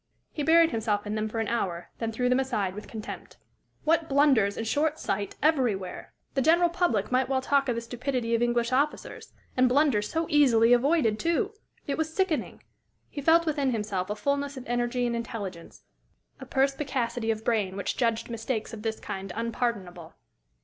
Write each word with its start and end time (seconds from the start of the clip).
He 0.31 0.41
buried 0.41 0.71
himself 0.71 1.05
in 1.05 1.13
them 1.13 1.29
for 1.29 1.39
an 1.39 1.47
hour, 1.47 1.91
then 1.99 2.11
threw 2.11 2.27
them 2.27 2.39
aside 2.39 2.73
with 2.73 2.87
contempt. 2.87 3.37
What 3.83 4.09
blunders 4.09 4.57
and 4.57 4.65
short 4.65 4.97
sight 4.97 5.35
everywhere! 5.43 6.11
The 6.33 6.41
general 6.41 6.69
public 6.69 7.11
might 7.11 7.29
well 7.29 7.39
talk 7.39 7.69
of 7.69 7.75
the 7.75 7.81
stupidity 7.81 8.33
of 8.33 8.41
English 8.41 8.71
officers. 8.71 9.31
And 9.55 9.69
blunders 9.69 10.09
so 10.09 10.25
easily 10.27 10.73
avoided, 10.73 11.19
too! 11.19 11.53
It 11.85 11.99
was 11.99 12.11
sickening. 12.11 12.63
He 13.09 13.21
felt 13.21 13.45
within 13.45 13.69
himself 13.69 14.09
a 14.09 14.15
fulness 14.15 14.57
of 14.57 14.63
energy 14.65 15.05
and 15.05 15.15
intelligence, 15.15 15.83
a 16.39 16.47
perspicacity 16.47 17.29
of 17.29 17.45
brain 17.45 17.77
which 17.77 17.95
judged 17.95 18.27
mistakes 18.27 18.73
of 18.73 18.81
this 18.81 18.99
kind 18.99 19.31
unpardonable. 19.35 20.15